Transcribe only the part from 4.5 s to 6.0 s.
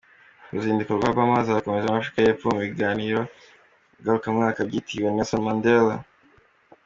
byitiriwe Nelson Mandela.